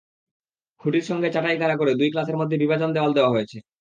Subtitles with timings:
[0.81, 3.57] খুঁটির সঙ্গে চাটাই খাড়া করে দুই ক্লাসের মধ্যে বিভাজন দেয়াল দেওয়া হয়েছে।